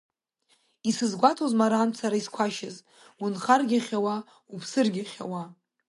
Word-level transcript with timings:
Исызгәаҭозма 0.89 1.65
арантә 1.69 1.95
сара 2.01 2.15
исқәашьыз, 2.21 2.75
унхаргьы 3.23 3.77
ахьауа, 3.79 4.15
уԥсыргьы 4.53 5.03
ахьауа. 5.05 5.43